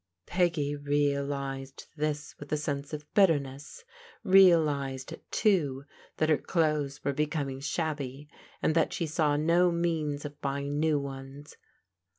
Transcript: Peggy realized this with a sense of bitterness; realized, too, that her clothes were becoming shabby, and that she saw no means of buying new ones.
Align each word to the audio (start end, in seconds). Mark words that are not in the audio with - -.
Peggy 0.25 0.75
realized 0.75 1.85
this 1.95 2.33
with 2.39 2.51
a 2.51 2.57
sense 2.57 2.91
of 2.91 3.05
bitterness; 3.13 3.83
realized, 4.23 5.13
too, 5.29 5.85
that 6.17 6.27
her 6.27 6.39
clothes 6.39 7.03
were 7.03 7.13
becoming 7.13 7.59
shabby, 7.59 8.27
and 8.63 8.73
that 8.73 8.93
she 8.93 9.05
saw 9.05 9.35
no 9.35 9.71
means 9.71 10.25
of 10.25 10.41
buying 10.41 10.79
new 10.79 10.97
ones. 10.99 11.55